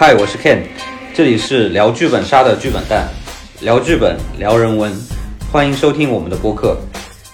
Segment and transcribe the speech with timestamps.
[0.00, 0.62] 嗨，我是 Ken，
[1.12, 3.06] 这里是聊剧本杀的剧本蛋，
[3.60, 4.90] 聊剧本聊人文，
[5.52, 6.74] 欢迎收听我们的播客。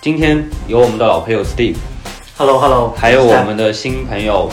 [0.01, 4.51] 今天有我们的老朋友 Steve，Hello Hello，还有我们的新朋友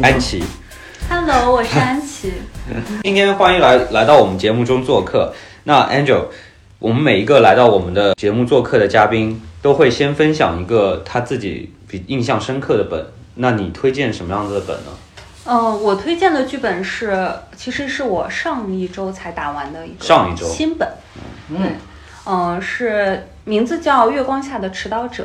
[0.00, 0.44] 安琪。
[1.10, 2.34] Hello，我是安琪。
[3.02, 5.34] 今天欢迎来来到我们节目中做客。
[5.64, 6.26] 那 Angel，
[6.78, 13.04] 我们每一个来到我们的节目做客的嘉宾，都会先分享一个他自己比印象深刻的本。
[13.34, 14.92] 那你推荐什么样子的本呢？
[15.44, 20.88] 呃，我推荐的剧本是，其实是我上一周才打完的一个上一周新本。
[21.50, 21.72] 嗯对，
[22.26, 25.22] 嗯、是名字叫《月光下的迟到者》。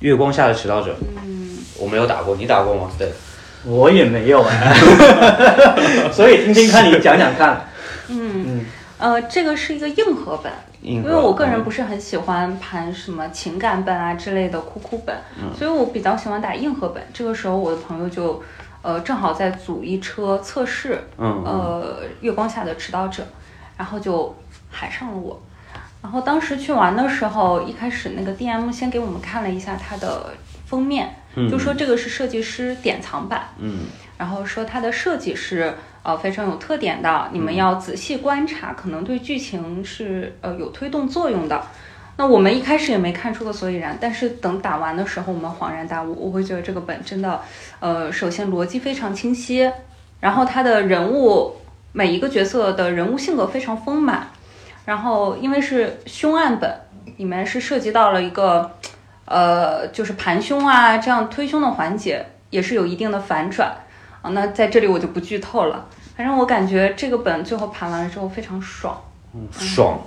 [0.00, 3.10] 月光下的迟到者，嗯，我没有打过，你打过吗？Steve？
[3.66, 4.72] 我也没有哎，
[6.12, 7.60] 所以听听看你讲讲看。
[8.06, 10.50] 嗯嗯，呃，这个是一个硬核本，
[10.80, 15.14] 因因为我个人不是很喜欢盘什么情感本啊之类的哭哭本，
[15.58, 17.02] 所以我比较喜欢打硬核本。
[17.12, 18.40] 这个时候我的朋友就，
[18.88, 23.22] 呃，正好在组一车测试，嗯呃，月光下的迟到者，
[23.76, 24.34] 然后就
[24.70, 25.38] 喊上了我。
[26.00, 30.32] 然后当时去玩的时候，一开始那个 DM 先给我们看了一下它的
[30.64, 31.14] 封面，
[31.50, 33.80] 就说这个是设计师典藏版，嗯
[34.16, 41.62] 然后说它的设计是呃非常有特点的，你们要仔细观察，可能对剧情是呃有推动作用的。
[42.18, 47.40] 那我们一开始也没看出个所以然，但是等打完的时候，我们恍然大悟，我会觉得这个本真的，
[47.78, 49.70] 呃，首先逻辑非常清晰，
[50.18, 51.54] 然后它的人物
[51.92, 54.30] 每一个角色的人物性格非常丰满，
[54.84, 56.80] 然后因为是凶案本，
[57.18, 58.68] 里面是涉及到了一个，
[59.24, 63.72] 呃，就是盘凶啊这样推凶的环节，也是有一定的反转
[64.22, 64.30] 啊。
[64.30, 65.86] 那在这里我就不剧透了，
[66.16, 69.00] 反正我感觉这个本最后盘完了之后非常爽。
[69.52, 70.00] 爽。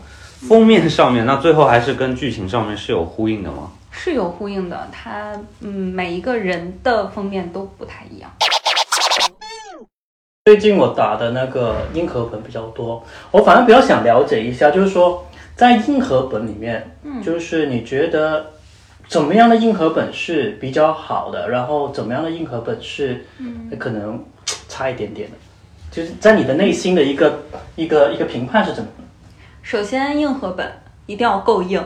[0.47, 3.71] 封面上面，那最后还是跟剧情上面是有呼应的吗？
[3.91, 8.31] 是有呼应的，它嗯每一个人的封面都不太一样。
[10.45, 18.47] 最近我打的那个硬核本比较多，我反而比较想了解一下，就是说在硬核本里面，嗯就是你觉得
[19.07, 23.25] 怎么样的硬核本是比较好的，然后怎么样的硬核本是
[23.77, 24.25] 可能
[24.67, 25.37] 差一点点的，
[25.91, 27.41] 就是在你的内心的一个
[27.75, 29.00] 一个一个评判是怎么的？
[29.61, 30.71] 首先硬核本
[31.05, 31.81] 一定要够硬，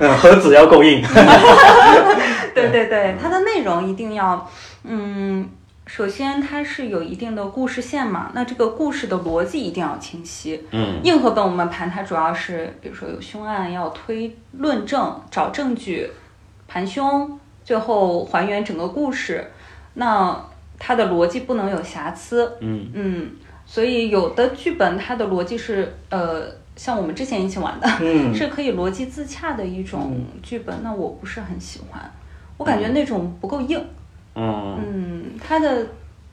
[0.00, 1.02] 嗯， 盒子要够硬。
[2.54, 4.50] 对对对，它的内容一定要，
[4.84, 5.48] 嗯，
[5.86, 10.66] 首先它是有一定的故事线嘛，那这个故事的逻辑一定要清晰。
[10.70, 16.10] 嗯，硬核本我们盘它主要是，比如说有凶案要推论证、找证据、
[16.66, 19.52] 盘凶，最后还原整个故事。
[19.94, 20.38] 那
[20.78, 22.56] 它的逻辑不能有瑕疵。
[22.60, 23.30] 嗯嗯，
[23.66, 26.46] 所以有的剧本它的逻辑是，呃，
[26.76, 32.10] 像我们之前一起玩的，嗯 是可以逻辑自洽的一种剧本，那我不是很喜欢，
[32.56, 33.84] 我感觉那种不够硬。
[34.34, 35.86] 嗯嗯，它的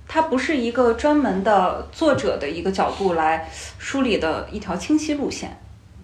[0.08, 5.58] 它不是一个专门的作者的一个角度来梳理的一条清晰路线，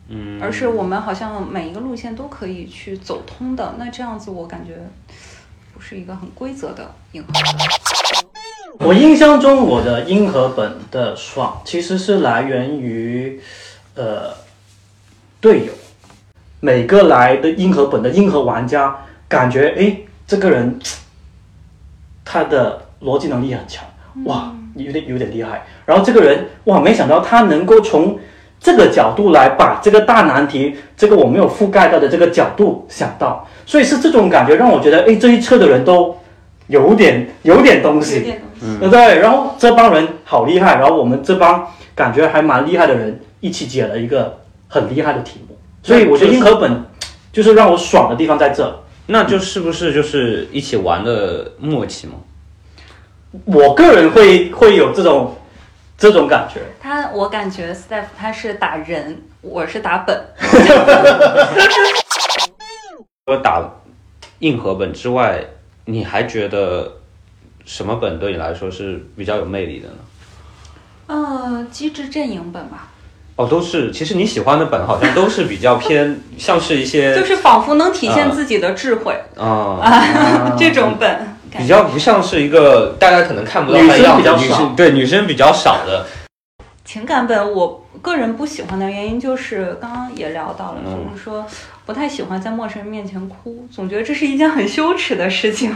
[0.08, 3.76] 嗯，而是我们好像每一个路线都可以去走通的。
[3.78, 4.78] 那这样子我感觉
[5.74, 8.29] 不是一个很规则的硬核本。
[8.86, 13.40] 我印象中，我的硬核本的爽其实是来源于，
[13.96, 14.34] 呃，
[15.42, 15.74] 队友。
[16.62, 18.96] 每个来的硬核本的硬核玩家，
[19.28, 20.80] 感觉哎，这个人
[22.24, 23.84] 他的逻辑能力很强，
[24.26, 25.66] 哇，有点有点厉害。
[25.86, 28.18] 然后这个人，哇，没想到他能够从
[28.62, 36.18] 这个角度来把这个大难题，这个我没有覆盖到的这个角度想到，所以是这种感觉让我觉得，哎，这一车的人都
[36.70, 38.16] 有点有点东西。
[38.16, 38.80] 有点东西。
[38.80, 39.20] 对不对？
[39.20, 46.86] 然后这帮人好厉害，然后我们这帮感觉还蛮厉害的人一起解了一个很厉害的题目，所以我觉得硬核本
[47.32, 48.84] 就是让我爽的地方在这。
[49.08, 52.14] 那就是不是就是一起玩的默契吗？
[53.46, 55.36] 我个人会会有这种
[55.98, 56.62] 这种感觉。
[56.82, 60.22] 他我感觉 Steph 他是打人，我是打本。
[63.26, 63.64] 除了打
[64.40, 65.44] 硬核本之外，
[65.92, 66.98] 你还觉得
[67.66, 69.96] 什么本对你来说是比较有魅力的呢？
[71.08, 72.90] 呃，机智阵营本吧，
[73.36, 81.36] 哦，都是，其实你喜欢的本好像都是比较偏， 像是一些就是仿佛能体现自己的智慧，啊、 这种本。
[81.58, 86.06] 比较不像是一个大家可能看不到女生它的样子，比较少女生对女生比较少的，
[86.92, 91.46] 情感本，我个人不喜欢的原因就是刚刚也聊到了，嗯就是说
[91.86, 95.72] 不太喜欢在陌生人面前哭，总觉得这是一件很羞耻的事情。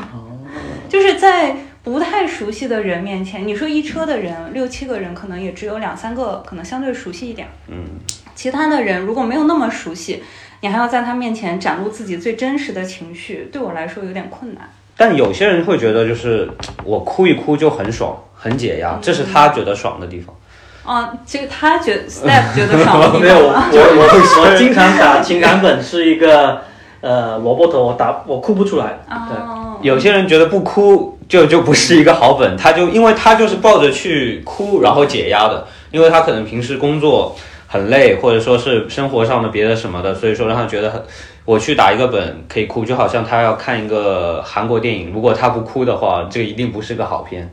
[0.90, 7.86] 就是在不太熟悉的人面前，你说一车的人六七个人，可能也只有两三个可能相对熟悉一点，嗯，
[8.34, 10.24] 其他的人如果没有那么熟悉，
[10.62, 14.68] 你还要在他面前展露自己最真实的情绪，对我来说有点困难。
[14.98, 16.50] 但有些人会觉得，就是
[16.84, 20.36] 我哭一哭就很爽，很解压，这是他觉得爽的地方。
[20.84, 23.54] 啊，这个他觉得 Step 觉得爽的地没有，我。
[23.54, 26.62] 我我经常打情感本是一个
[27.00, 29.00] 呃萝卜头，我打我哭不出来。
[29.08, 37.34] 对，哦，有些人觉得不哭就就不是一个好本，他就因为他就是抱着去哭然后解压的，因为他可能平时工作
[37.68, 41.02] 很累，或者说是生活上的别的什么的，所以说让他觉得很，
[41.46, 47.50] 我去打一个本可以哭，就好像他要看一个韩国电影，如果他不哭的话，这个一定不是个好片。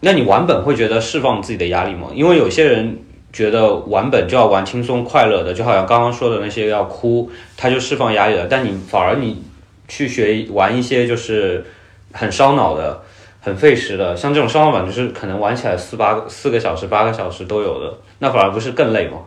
[0.00, 2.08] 那你玩本会觉得释放自己的压力吗？
[2.14, 2.98] 因为有些人
[3.32, 8.46] 觉得玩本就要玩轻松快乐的，就好像刚刚说的那些要哭，他就释放压力了。
[8.48, 9.42] 但你反而你
[9.86, 11.64] 去学玩一些就是
[12.12, 13.02] 很烧脑的、
[13.40, 19.18] 很费时的，像这种烧脑版，就是可能玩起来四八四个小时、八个小时都有的，那反而不是更累吗？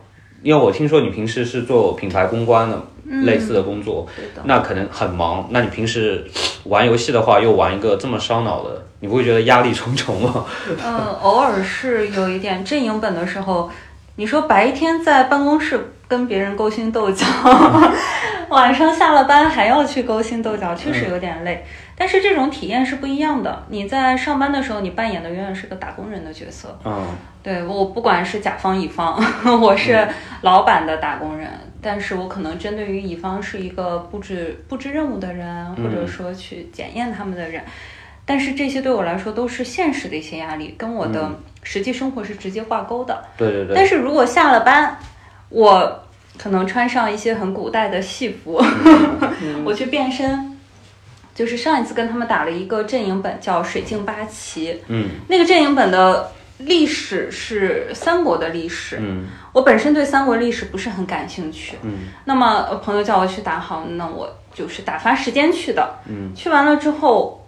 [0.42, 4.08] 因为我听说你平时是做品牌公关的类似的工作。
[4.44, 5.48] 那可能很忙。
[5.52, 6.26] 那你平时
[6.66, 10.46] 玩游戏的话，又玩一个这么烧脑的，你不会觉得压力重重吗？
[10.84, 13.70] 嗯，偶尔是有一点阵营本的时候，
[14.16, 17.26] 你说白天在办公室跟别人勾心斗角，
[18.50, 21.66] 晚上下了班还要去勾心斗角，确实有点累。
[21.96, 23.64] 但是这种体验是不一样的。
[23.70, 26.78] 你在上班的时候，你扮演的永远是个打工人的角色。
[26.84, 27.06] 嗯，
[27.44, 29.20] 对我不管是甲方乙方，
[29.62, 30.08] 我是
[30.42, 31.48] 老板的打工人，
[31.84, 37.62] 但是我可能针对于乙方是一个布置布置任务的人，或者说去检验他们的人。
[38.26, 41.30] 但是这些对我来说都是现实的一些压力，跟我的
[41.62, 43.22] 实际生活是直接挂钩的。
[43.38, 43.76] 对对对。
[43.76, 44.98] 但是如果下了班，
[45.50, 46.04] 我
[46.38, 48.64] 可能穿上一些很古代的戏服，
[49.66, 50.50] 我去变身。
[51.36, 54.72] 就是上一次跟他们打了一个阵营本，叫《水镜八旗》。
[54.88, 58.98] 嗯那个阵营本的历史是三国的历史。
[59.00, 59.26] 嗯。
[59.52, 61.78] 我本身对三国历史不是很感兴趣。
[61.82, 62.08] 嗯。
[62.26, 66.00] 那么呃朋友叫我去打，好，那我就是打发时间去的。
[66.08, 67.46] 嗯，去完了之后，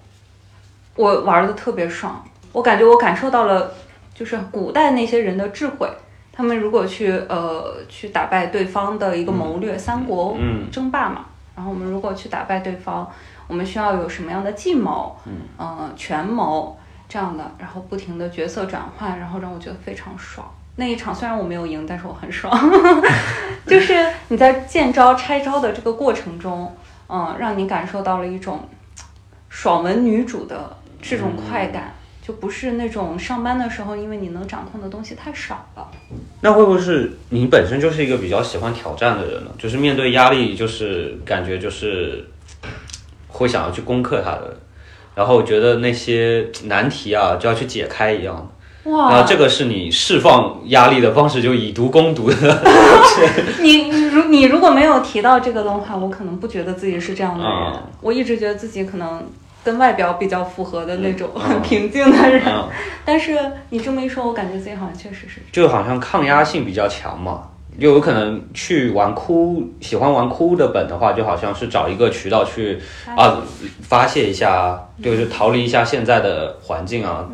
[0.95, 3.73] 我玩的特别爽，我感觉我感受到了，
[4.13, 5.89] 就是古代那些人的智慧。
[6.31, 10.69] 他们如果去呃去打败对方的一个谋略，三国嗯。
[10.69, 11.25] 争霸嘛，
[11.55, 13.09] 然后我们如果去打败对方，
[13.47, 20.49] 我们需要有什么样的计谋，嗯，呃，权谋这样的，然后不停的角色转换，然后让我觉得非常爽。
[20.77, 22.51] 那一场虽然我没有赢，但是我很爽，
[23.65, 23.93] 就是
[24.27, 26.75] 你在见招拆招的这个过程中，
[27.07, 28.67] 嗯，让你感受到了一种
[29.47, 35.89] 爽文女主的这种快感，就不是那种上班的时候，因为你能掌控的东西太少了。
[36.41, 39.51] 那会不会是你本身就是一个比较喜欢挑战的人呢？
[39.57, 42.27] 就是面对压力，就是感觉就是
[43.29, 44.57] 会想要去攻克它的，
[45.15, 48.91] 然后觉得那些难题啊就要去解开一样的。
[48.91, 52.63] 后这个是你释放压力的方式，就以毒攻毒的。
[53.59, 57.51] 你你如你如果没有提到这个的话，我可能不觉得自己是这样的人。
[57.51, 59.23] 啊我一直觉得自己可能
[59.63, 62.43] 跟外表比较符合的那种嗯很平静的人。
[62.45, 62.69] 嗯，
[63.03, 63.39] 但是
[63.69, 65.41] 你这么一说，我感觉自己好像确实是。
[65.51, 67.41] 就好像抗压性比较强嘛。
[67.79, 72.79] 就有可能去玩哭，喜欢玩哭的本的话，就好像是找一个渠道去
[73.15, 73.41] 啊
[73.81, 77.27] 发泄一下，就是逃离一下现在的环境啊，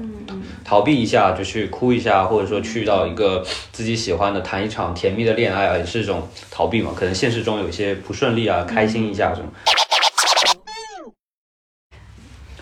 [0.64, 6.92] 逃避一下就去哭一下，或者说去到一个自己喜欢的谈一场甜蜜的恋爱啊，也是一种逃避嘛。
[6.96, 9.48] 可能现实中有一些不顺利啊，开心一下什么。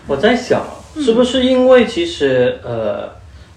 [0.06, 0.62] 我在想，
[0.96, 3.08] 是不是因为其实呃，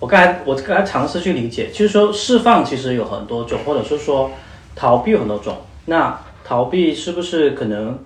[0.03, 4.29] 我刚才我刚才尝试去理解，就是说释放其实有很多种，或者是说
[4.75, 5.55] 逃避有很多种。
[5.86, 7.98] 那逃避是不是可能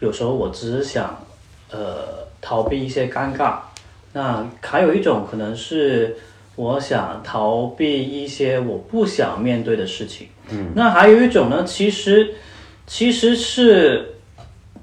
[0.00, 1.24] 有时候我只是想
[1.70, 3.58] 呃逃避一些尴尬？
[4.12, 6.16] 那还有一种可能是
[6.56, 10.26] 我想逃避一些我不想面对的事情。
[10.50, 12.34] 嗯，那还有一种呢，其实
[12.88, 14.16] 其实是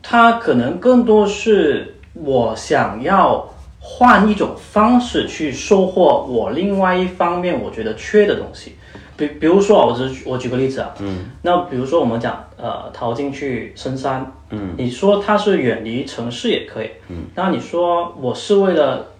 [0.01, 3.52] 它可能更多是我想要
[3.85, 8.75] 换一种方式去收获我另外一方面我觉得缺的东西。
[9.15, 19.11] 比比如说啊，我只我举个例子啊，嗯，那比如说我们讲呃逃进去深山，嗯，你说它是远离城市也可以，嗯，那你说我是为了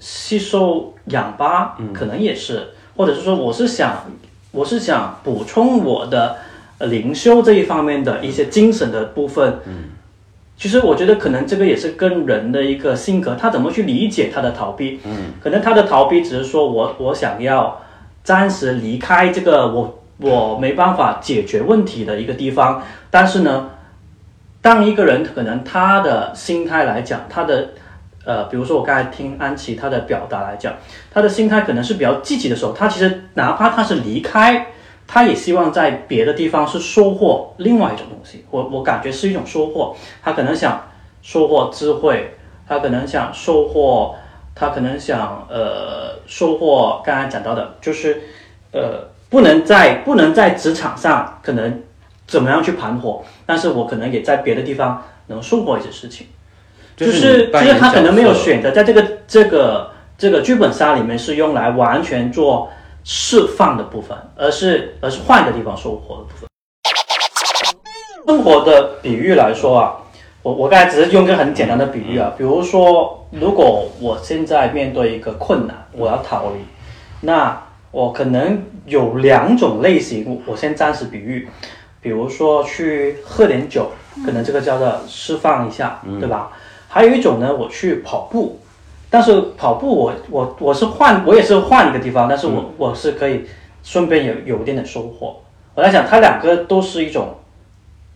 [0.00, 4.04] 吸收氧吧，可能也是，或者是说我是想
[4.50, 6.38] 我是想补充我的
[6.78, 9.84] 呃灵修这一方面的一些精神的部分，嗯，
[10.56, 17.80] 其实我觉得可能这个也是跟人的一个性格，他怎么去理解他的逃避，嗯，可能他的逃避只是说我我想要
[18.24, 23.70] 暂时离开这个我我没办法解决问题的一个地方，但是呢，
[24.62, 27.68] 当一个人可能他的心态来讲，他的
[28.24, 30.74] 呃，比如说我刚才听安琪她的表达来讲，
[31.12, 34.66] 他的心态可能是比较积极的时候，他其实哪怕他是离开，
[35.06, 38.44] 他也希望在别的地方是收获另外一种东西。
[38.50, 40.88] 我我感觉是一种收获，他可能想
[41.22, 42.34] 收获智慧，
[42.68, 44.14] 他可能想收获，
[44.54, 48.22] 他可能想呃收获刚才讲到的，就是
[48.72, 51.82] 呃不能在不能在职场上可能
[52.26, 56.26] 怎么样去盘活，但是我可能也在别的地方能收获一些事情。
[56.96, 62.70] 就就是是就是你扮演他可能没有选择在这个这个这个剧本杀里面是用来完全做
[63.08, 66.48] 释放的部分，而是而是换一个地方说活的部分。
[68.26, 69.94] 生活的比喻来说啊，
[70.42, 76.56] 我我刚才只是用个很简单的比喻啊，比如说，如果我现在面对一个困难，我要逃离，
[77.20, 81.48] 那我可能有两种类型，我先暂时比喻，
[82.00, 83.92] 比如说去喝点酒，
[84.24, 86.50] 可能这个叫做释放一下，对吧？
[86.88, 88.58] 还有一种呢，我去跑步，
[89.08, 93.44] 但是跑步我我我是换我也是换一个地方，但是我、我是可以
[93.82, 95.36] 顺便有有一点点收获。
[95.74, 97.34] 我在想，它两个都是一种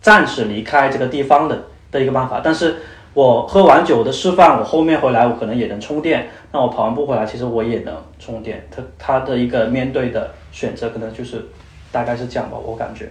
[0.01, 2.77] 暂时离开这个地方的的一个办法，但是
[3.13, 8.67] 我喝完酒的示范，我后面回来我可能也能充电，那我跑完步回来，其实我也能充电。
[8.69, 11.45] 它它的一个面对的选择可能就是
[11.91, 13.09] 大概是这样吧，我感觉。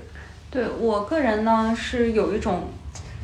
[0.51, 2.63] 对我个人呢，是有一种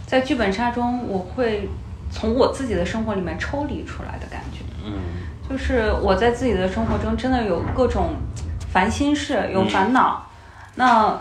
[0.06, 1.68] 在剧本杀中，我会
[2.16, 4.61] 从我自己的生活里面抽离出来的感觉。
[4.82, 4.92] 嗯，
[5.50, 8.14] 就是我在自己的生活中真的有各种
[8.73, 10.26] 烦心事，有烦恼。
[10.76, 11.20] 那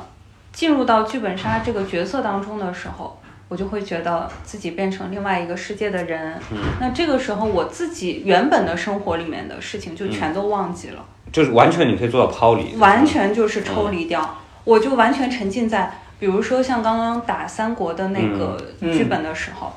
[0.53, 6.35] 进入到剧本杀这个角色当中的时候，我就会觉得自己变成另外一个世界的人。
[6.51, 11.03] 嗯那这个时候，我自己原本的生活里面的事情就全都忘记了。
[11.33, 19.73] 就是完全你可以做到抛离，完全就是抽离掉，我就完全沉浸在，比如说像刚刚打三国的那个嗯剧本的时候，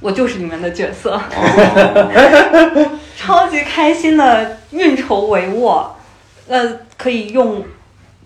[0.00, 2.90] 我就是里面的角色，哦。
[3.16, 5.86] 超级开心的运筹帷幄，
[6.48, 7.62] 呃，可以用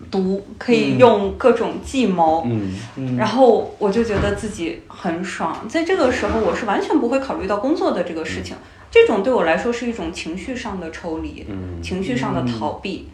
[0.09, 2.43] 毒，可以用各种计谋。
[2.45, 2.73] 嗯。
[2.95, 3.17] 嗯。
[3.17, 8.55] 然后我就觉得自己很爽，在这个时候我是完全不会考虑到工作的这个事情，
[8.89, 11.83] 这种对我来说是一种情绪上的抽离，嗯。
[11.83, 13.09] 情绪上的逃避。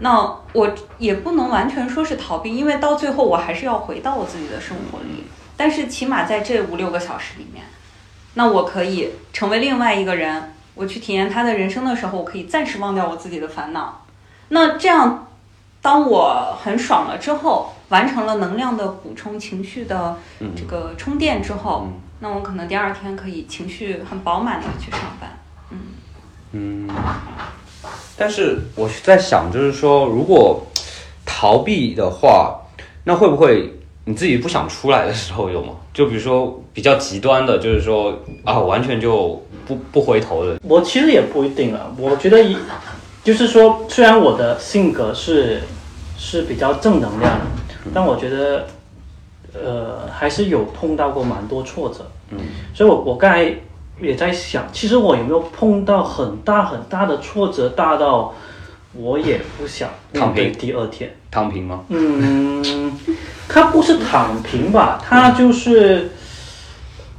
[0.00, 5.24] 那我也不能完全说是逃避，因为到最后我还是要回到我自己的生活里。
[5.56, 7.64] 但是起码在这五六个小时里面，
[8.34, 14.04] 那我可以成为另外一个人，我去体验他的人生的时候，我可以暂时忘掉我自己的烦恼。
[14.48, 15.28] 那这样，
[15.80, 20.16] 当我很爽了之后，完成了能量的补充、情绪的
[20.56, 25.30] 这个充电之后，嗯那我可能第二天可以情绪很饱满的去上班。
[26.52, 26.88] 嗯，
[28.16, 30.64] 但是我是在想，就是说，如果
[31.26, 32.60] 逃避的话，
[33.04, 35.74] 那会不会你自己不想出来的时候有吗？
[35.94, 42.56] 就比如说比较极端的，就是说啊，完全就不不回头的，我其实也不一定啊，我觉得一
[43.22, 45.60] 就是说，虽然我的性格是
[46.18, 47.40] 是比较正能量，
[47.94, 48.66] 但我觉得
[49.54, 52.04] 呃还是有碰到过蛮多挫折。
[52.30, 52.38] 嗯，
[52.74, 53.54] 所以我我刚才
[54.00, 58.34] 也在想，其实我有没有碰到很大很大的挫折，大到
[58.94, 61.10] 我也不想躺平第二天。
[61.30, 61.84] 躺平吗？
[61.88, 62.92] 嗯，
[63.48, 66.10] 他不是躺平吧，他就是，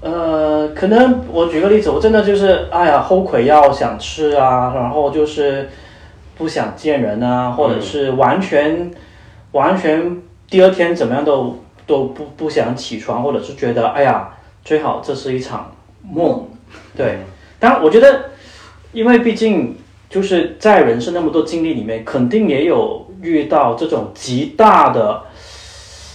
[0.01, 5.67] 呃，可能我举个例子，我真的就是，哎呀，后悔药想吃啊，然后就是
[6.37, 8.91] 不想见人啊，或者是完全、
[9.53, 14.29] 完全第二天怎么样都都不不想起床，或者是觉得，哎呀，
[14.63, 15.71] 最好这是一场
[16.03, 16.47] 梦，
[16.95, 17.17] 对。
[17.59, 18.25] 当然，我觉得，
[18.91, 19.75] 因为毕竟
[20.13, 25.23] 就是在人生那么多经历里面，肯定也有遇到这种极大的，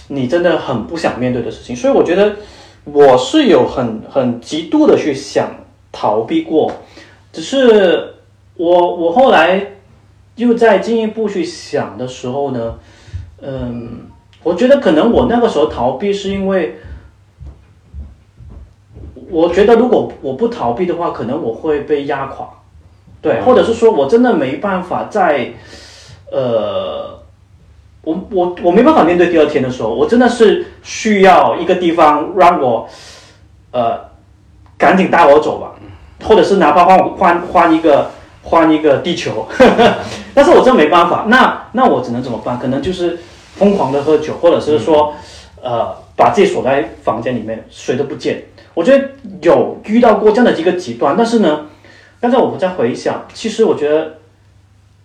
[0.07, 1.75] 你真的很不想面对的事情。
[1.75, 2.37] 所以我觉得
[2.85, 5.51] 我是有很很极度的去想
[5.91, 6.71] 逃避过，
[7.33, 8.13] 只是
[8.55, 9.73] 我我后来
[10.37, 12.79] 又在进一步去想的时候呢，
[13.41, 14.07] 嗯，
[14.43, 16.77] 我觉得可能我那个时候逃避是因为。
[19.31, 22.49] 我觉得如果我不逃避的话，可能我会被压垮，
[23.21, 25.51] 对，或者是说我真的没办法在，
[26.31, 27.19] 呃，
[28.03, 32.87] 我我我没办法面对第二天的时候，我真的是需要一个地方让我，
[33.71, 33.99] 呃，
[34.77, 35.73] 赶紧带我走吧，
[36.25, 38.09] 或者是哪怕换换换一个
[38.43, 39.45] 换一个地球，
[40.33, 42.57] 但是我真没办法，那那我只能怎么办？
[42.57, 43.19] 可能就是
[43.55, 45.13] 疯狂的喝酒，或者是说，
[45.61, 48.43] 呃，把自己锁在房间里面，谁都不见。
[48.73, 49.09] 我觉得
[49.41, 51.65] 有遇到过这样的一个极端，但是呢，
[52.21, 54.17] 刚才我在回想，其实我觉得，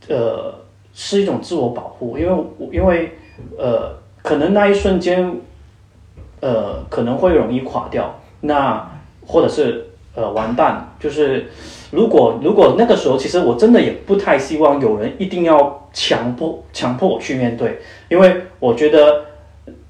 [0.09, 0.55] 呃，
[0.93, 3.13] 是一种自我保护，因为我因为
[3.57, 5.37] 呃，可能那一瞬间，
[6.41, 8.91] 呃，可能会容易垮掉，那
[9.27, 11.49] 或者是呃完蛋，就是
[11.93, 17.79] 如果如果那个时候，其实我真的也不太希望有人一定要强迫强迫我去面对，
[18.09, 19.25] 因为我觉得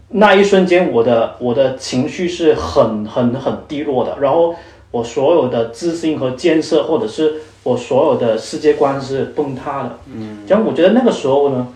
[0.09, 4.55] 那一瞬间，我的我的情绪是很很很低落的，然后
[4.95, 9.99] 我所有的自信和建设，或者是我所有的世界观是崩塌的。
[10.07, 11.67] 嗯，然后我觉得那个时候呢，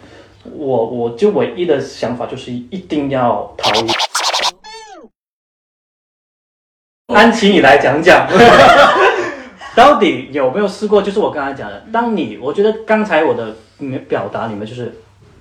[0.45, 3.91] 我我就唯一的想法就是一定要逃离。
[7.13, 8.29] 安琪，你来讲讲，
[9.75, 11.03] 到底有没有试过？
[11.03, 13.53] 就是我刚才讲的，当你我觉得刚才我的
[14.09, 14.95] 表达里面就是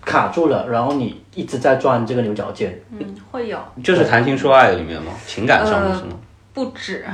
[0.04, 2.82] 卡住了，然后你一直在转这个牛角尖。
[2.90, 5.12] 嗯，会有，就是谈情说爱的里面吗？
[5.28, 6.18] 情感上的是吗？
[6.56, 7.06] 不止，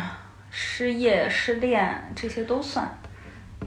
[0.56, 2.88] 失业、失恋这些都算，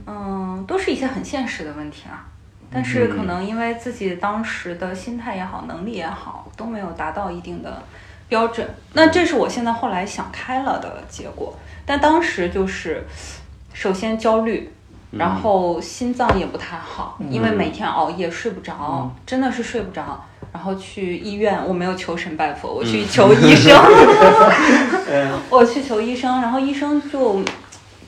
[0.05, 2.25] 嗯，都是一些很现实的问题啊。
[2.71, 7.83] 但是可能因为自己当时的心态也好，能力也好，都没有达到一定的
[8.29, 8.65] 标准。
[8.93, 11.53] 那这是我现在后来想开了的结果。
[11.85, 13.05] 但当时就是，
[13.73, 14.71] 首先焦虑，
[15.11, 20.25] 然后心脏也不太好，因为每天熬夜睡不着，真的是睡不着。
[20.57, 23.71] 然后去医院，我没有求神拜佛，我去求医生。
[25.51, 27.43] 我去求医生，然后医生就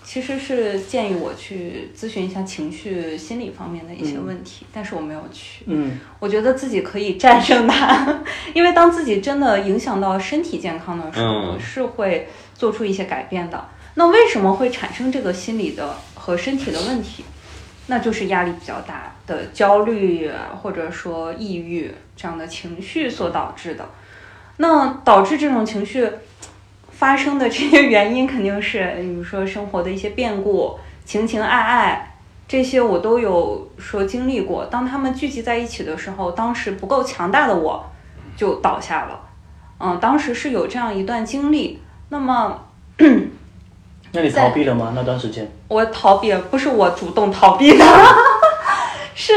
[0.03, 5.63] 其实是建议我去咨询一下情绪、心理方面的一些问题，但是我没有去。
[5.67, 8.19] 嗯我觉得自己可以战胜它，
[8.55, 13.63] 因为当自己真的影响到身体健康的时候，嗯是会做出一些改变的。
[13.93, 17.23] 那为什么会产生这个心理的和身体的问题？
[17.89, 20.31] 那就是压力比较大的焦虑
[20.61, 23.83] 或者说抑郁这样的情绪所导致的。
[24.57, 26.07] 那导致这种情绪
[26.91, 32.15] 发生的这些原因，肯定是比如说生活的一些变故、情情爱爱
[32.47, 34.65] 这些，我都有说经历过。
[34.65, 37.89] 当他们聚集在一起的时候，当时不够强大的我
[38.35, 39.19] 就倒下了。
[39.79, 41.81] 嗯，当时是有这样一段经历。
[42.09, 42.67] 那么
[44.11, 44.93] 那你逃避了吗？
[44.95, 45.49] 那段时间？
[45.67, 47.85] 我逃避，不是我主动逃避的，
[49.15, 49.33] 是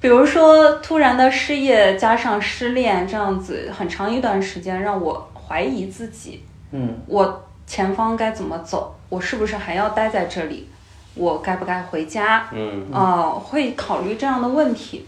[0.00, 8.94] 比如说突然的失业加上失恋这样子，很长一段时间让我怀疑自己，嗯我前方该怎么走？
[9.08, 10.68] 我是不是还要待在这里？
[11.14, 12.48] 我该不该回家？
[12.52, 15.06] 嗯呃，会考虑这样的问题。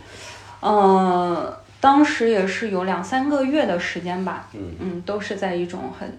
[0.60, 6.16] 呃，当时也是有两三个月的时间吧，嗯都是在一种很很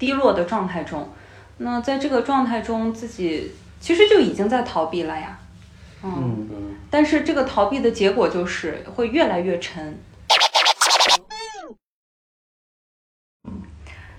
[0.00, 1.08] 低落的状态中。
[1.58, 5.38] 那在这个状态中，自己其实就已经在逃避了呀。
[6.02, 6.48] 嗯，
[6.90, 9.96] 但是这个逃避的结果就是会越来越沉。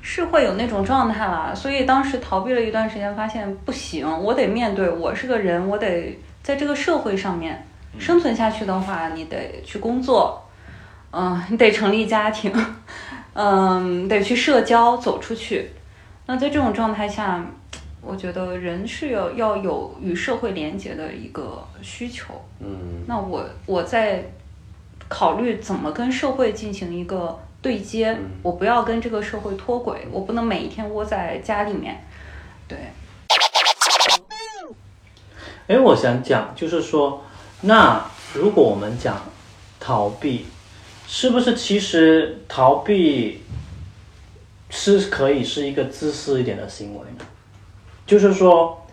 [0.04, 7.66] 是会有那种状态了，所以当时逃避了一段时间，发现不行，我得面对，我是个人，我得在这个社会上面
[7.98, 10.46] 生存下去的话，你得去工作，
[11.12, 12.52] 嗯、你得成立家庭，
[13.34, 15.72] 嗯，得去社交，走出去。
[16.26, 17.46] 那在这种状态下，
[18.02, 22.42] 我觉得人是要要有与社会连接的一个需求。
[22.60, 24.24] 嗯那我我在
[25.08, 32.04] 考虑怎么跟社会进行一个对接，我不要跟这个社会脱轨，我不能每一天窝在家里面。
[32.68, 32.78] 对，
[35.68, 37.24] 哎，我想讲，就是说，
[37.62, 39.22] 那如果我们讲
[39.80, 40.46] 逃避，
[41.14, 43.44] 是不是其实逃避
[44.70, 47.26] 是可以是一个自私一点的行为呢？
[48.08, 48.88] 就是说，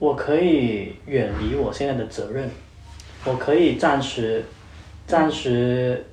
[0.00, 2.50] 我可以远离我现在的责任，
[3.24, 4.44] 我可以暂时、
[5.06, 6.04] 暂时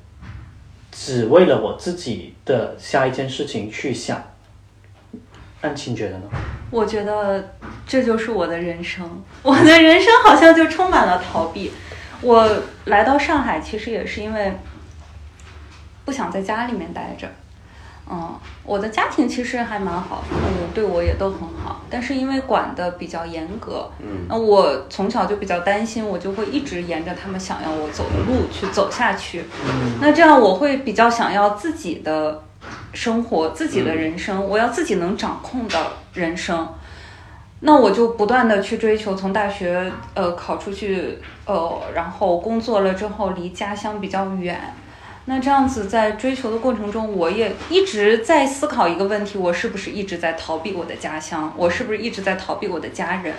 [0.91, 4.23] 只为了我自己的下一件事情去想。
[5.61, 6.29] 安琪你觉得呢？
[6.69, 7.55] 我觉得
[7.87, 11.71] 这就是我的人生，我的人生好像就充满了逃避。
[12.21, 12.47] 我
[12.85, 14.53] 来到上海，其实也是因为
[16.09, 17.27] 不想在家里面待着。
[18.09, 29.45] 嗯，我的家庭其实还蛮好，父母对我也都很好，但是因为管的比较严格，嗯那我从小就比较担心，我就会一直沿着他们想要我走的路去走下去。
[30.01, 32.43] 那这样我会比较想要自己的
[32.93, 36.67] 生活、自己的人生，我要自己能掌控的人生。
[37.59, 44.59] 那我就不断的去追求，从大学呃考出去，呃，然后工作了之后离家乡比较远。
[45.29, 51.53] 那这样子在追求的过程中，我也一直在思考一个问题：我是不是一直在逃避我的家乡？
[51.55, 53.35] 我是不是一直在逃避我的家人？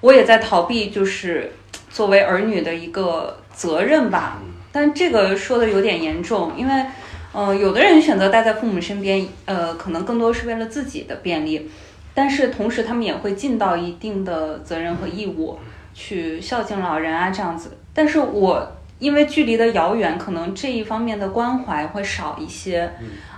[0.00, 1.52] 我也在逃避，就是
[1.90, 4.40] 作为儿女的一个责任吧。
[4.72, 6.86] 但这个说的有点严重，因为，
[7.34, 11.70] 呃，有的人选择待在父母身边，呃，可能更多是为了自己的便利，
[12.14, 15.58] 但是同时他们也会尽到一定的责任和义务，
[15.92, 17.76] 去孝敬老人啊这样子。
[17.92, 22.90] 但是我因为距离的遥远，可能这一方面的关怀会少一些，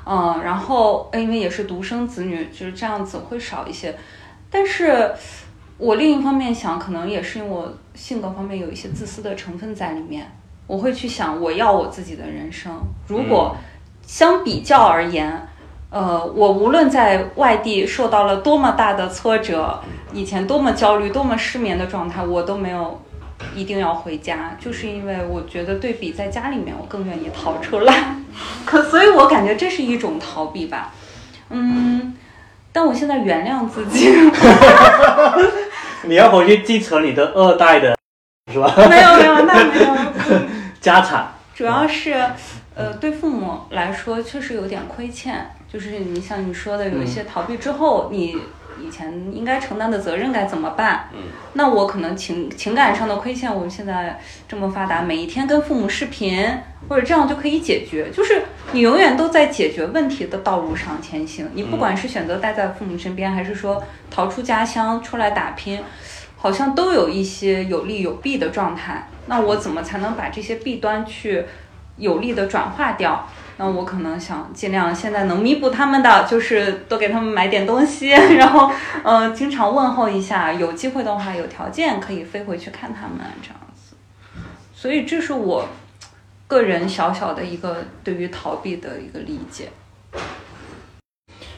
[0.04, 3.94] 嗯、然后呃因为也是独生子女，就是这样子会少一些。
[4.50, 5.12] 但是
[5.78, 10.30] 我另一方面想，可能也是因为我性格方面有一些自私的成分在里面，
[10.66, 12.72] 我会去想，我要我自己的人生。
[13.08, 13.56] 如果
[14.06, 15.48] 相比较而言，
[15.90, 19.78] 呃，我无论在外地受到了多么大的挫折，
[20.12, 23.00] 以前多么焦虑、多么失眠的状态，我都没有
[23.54, 28.16] 一定要回家，就是因为我觉得对比在家里面，我更愿意逃出来，
[28.64, 30.92] 可所以我感觉这是一种逃避吧，
[31.50, 32.14] 嗯，
[32.72, 34.10] 但我现在原谅自己，
[36.04, 37.96] 你要回去继承你的二代的，
[38.52, 38.72] 是吧？
[38.88, 39.96] 没有没有，那没有。
[40.80, 41.32] 家产。
[41.54, 42.14] 主要是，
[42.74, 48.36] 呃，对父母来说确实有点亏欠，就是你像你说的，有一些逃避之后，你
[48.80, 51.08] 以前应该承担的责任该怎么办？
[51.12, 51.18] 嗯，
[51.54, 56.46] 那我可能情情感上的亏欠，我们现在这么发达，每一天跟父母视频，
[56.88, 58.10] 或者这样就可以解决。
[58.10, 65.80] 就是你永远都在解决问题的道路上前行，你不管是选择待在父母身边，还是说逃出家乡出来打拼。
[66.38, 71.42] 好像都有一些有利有弊的状态，那我怎么才能把这些弊端去
[71.96, 73.26] 有利的转化掉？
[73.58, 78.70] 那我可能想尽量现在能弥补他们的，就是多给他们买点东西， 然后
[79.02, 83.96] 呃经常问候一下，有机会的话有条件可以飞回去看他们这样子。
[84.74, 85.66] 所以这是我
[86.46, 89.70] 个人小小的一个对于逃避的一个理解。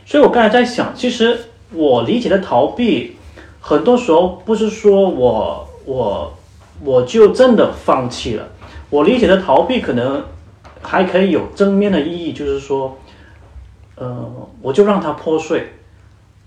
[0.07, 1.39] 所以我刚才在想，其实
[1.73, 3.17] 我理解的逃避。
[3.61, 6.35] 很多时候不是说我我
[6.83, 8.49] 我就真的放弃了，
[8.89, 10.25] 我理解的逃避可能
[10.83, 12.99] 还可以有正面的意义，就是说，
[13.97, 14.31] 呃，
[14.63, 15.75] 我就让它破碎，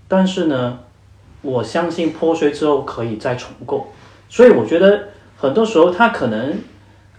[0.08, 0.78] 但是呢，
[1.42, 3.88] 我相信破碎之后可以再重构，
[4.28, 6.58] 所以我觉得很多时候它可能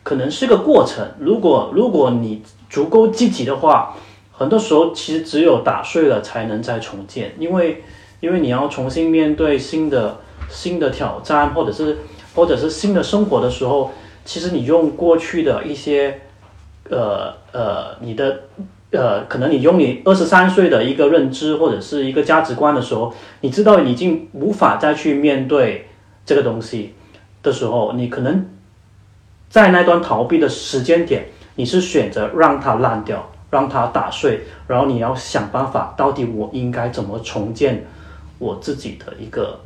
[0.04, 3.96] 可能是个过程，如果如果你足够积极的话，
[4.32, 7.84] 很多时候其实只有打碎了才能再重建，因为。
[8.24, 10.18] 因为你要重新面对新的
[10.50, 11.98] 新的挑战，或者是
[12.34, 13.92] 或者是新的生活的时候，
[14.24, 16.22] 其实你用过去的一些，
[16.94, 18.42] 呃呃，你的
[18.92, 25.88] 呃，可能你用你二十三岁的一个认知或者是一个价值观的时候，你知道已经无法再去面对
[26.26, 26.94] 这个东西
[27.42, 28.46] 的时候，你可能
[29.50, 31.26] 在那段逃避的时间点，
[31.56, 37.86] 你是选择让它烂掉，让它打碎，然后你要想办法，到底我应该怎么重建。
[38.40, 39.58] 我自己的一个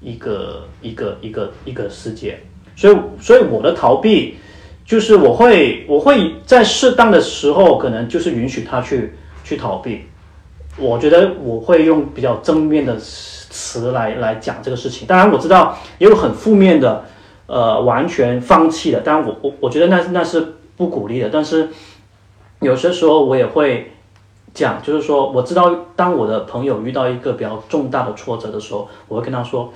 [0.00, 2.40] 一个一个一个一个世界，
[2.74, 4.36] 所以所以我的逃避
[4.92, 10.02] 就是我会我会在适当的时候可能就是允许他去去逃避，
[10.76, 15.08] 我觉得我会用比较正面的词来来讲这个事情。
[15.08, 17.06] 当然我知道也有很负面的，
[17.46, 19.00] 呃，完全放弃的。
[19.00, 21.30] 当然我我我觉得那那是不鼓励的。
[21.32, 21.70] 但是
[22.60, 23.88] 有些时候我也会。
[24.54, 29.72] 讲就是说，我知道当我的朋友遇到一个比较重大的挫折的时候，我会跟他说，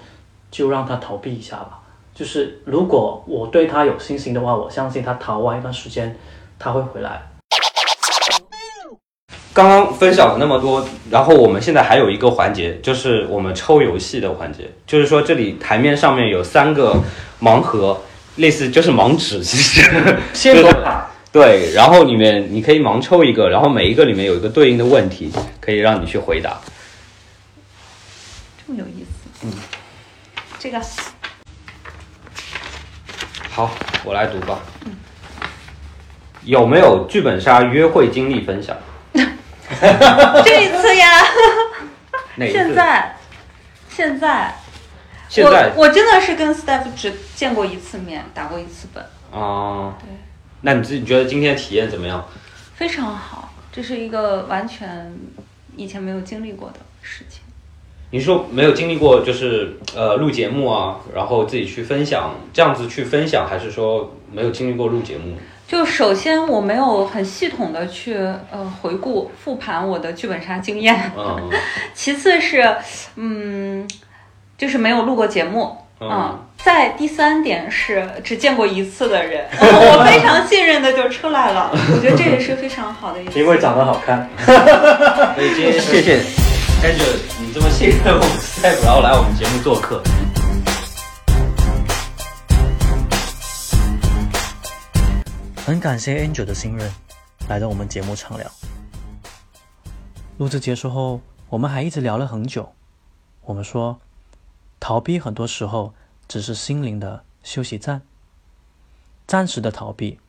[0.51, 1.81] 就让他逃避一下吧。
[2.17, 6.17] 就是如果我对他有信心的话，我相信他逃完一段时间，
[6.59, 7.21] 他会回来。
[9.53, 14.71] 刚刚分享了那么多，然后我们现在还有一个环节，就是我们抽游戏的环节。
[14.87, 16.99] 就是说，这里台面上面有三个
[17.39, 18.01] 盲盒，
[18.37, 19.91] 类似就是盲纸，其实
[20.33, 21.11] 先抽卡。
[21.31, 26.59] 对，然后里面你可以盲抽一个，然后每一个里面有一个对应的问题，可以让你去回答。
[28.67, 29.47] 这么有意思。
[29.47, 29.53] 嗯。
[30.59, 30.81] 这个。
[33.57, 33.71] 好，
[34.05, 34.59] 我来读吧。
[34.85, 34.95] 嗯。
[36.45, 38.77] 有没有剧本杀约会经历分享？
[40.45, 41.25] 这一次呀。
[42.37, 43.16] 哪现在。
[43.88, 44.55] 现在。
[45.31, 45.73] 现在。
[45.75, 49.03] 我我真的是跟 Steph 只见过一次面，打过一次本。
[49.31, 49.95] 哦。
[50.01, 50.09] 对。
[50.61, 52.29] 那你自己觉得今天体验怎么样？
[52.75, 55.11] 非常好，这是一个完全
[55.75, 57.40] 以前没有经历过的事情。
[58.11, 65.35] 你说没有经历过，就是呃录节目啊，然后自己去分享，这样子去分享，还是说没有经历过录节目？
[65.66, 71.51] 就首先我没有很系统的去呃回顾复盘我的剧本杀经验，嗯，
[71.92, 72.77] 其次是
[73.16, 73.87] 嗯，
[74.57, 75.77] 就是没有录过节目。
[75.99, 81.73] 嗯，在第三点是只见过一次的人， 我非常信任的就出来了。
[81.73, 83.27] 我觉得这也是非常好的一。
[83.35, 84.29] 因为长得好看。
[85.35, 86.03] 所以今天谢
[86.83, 90.03] Angel，你这么信任我们 Step，然后来我们节目做客。
[95.65, 96.93] 很感谢 Angel 的信任，
[97.49, 98.51] 来到我们节目畅聊。
[100.39, 102.75] 录制结束后，我们还一直聊了很久。
[103.43, 104.01] 我们说。
[104.79, 105.95] 逃避很多时候
[106.29, 108.03] 只是心灵的休息站，
[109.27, 110.21] 暂时的逃避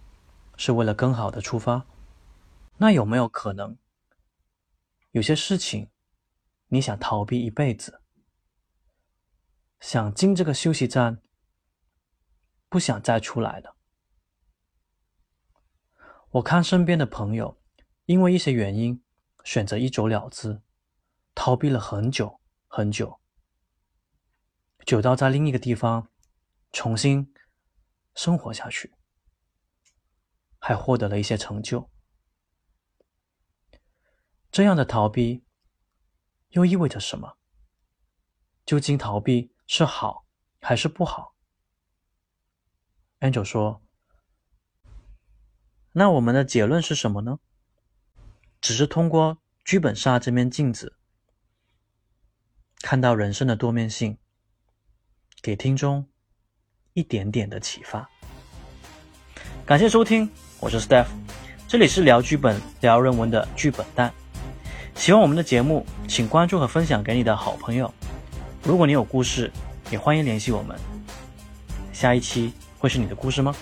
[0.56, 1.84] 是为了更好的出发。
[2.78, 3.76] 那有没有可能，
[5.12, 5.90] 有些事情
[6.68, 8.02] 你想逃避一辈子，
[9.80, 11.22] 想进这个休息站，
[12.68, 13.78] 不想再出来了？
[16.32, 17.62] 我看身边的朋友
[18.06, 19.02] 因为一些原因
[19.46, 20.62] 选择一走了之，
[21.34, 23.22] 逃避了很久很久，
[24.86, 26.10] 久到在另一个地方
[26.74, 27.34] 重新
[28.14, 28.94] 生活下去，
[30.60, 31.90] 还获得了一些成就。
[34.52, 35.46] 这样的逃避
[36.50, 37.38] 又意味着什么？
[38.66, 40.26] 究竟逃避是好
[40.62, 41.36] 还是不好
[43.20, 43.82] ？Angel 说
[45.94, 47.40] ：“那我们的结论是什么呢？
[48.60, 50.98] 只是通过剧本杀这面镜子，
[52.82, 54.18] 看到人生的多面性，
[55.42, 56.10] 给听众
[56.94, 58.10] 一点点的启发。”
[59.66, 60.30] 感谢收听，
[60.60, 61.08] 我是 Steph，
[61.68, 64.14] 这里是聊剧本、聊人文的剧本蛋。
[64.98, 67.94] 喜欢我们的节目，请关注和分享给你的好朋友。
[68.64, 69.50] 如果你有故事，
[69.92, 70.76] 也欢迎联系我们。
[71.94, 73.56] 下一期会是你的故事吗？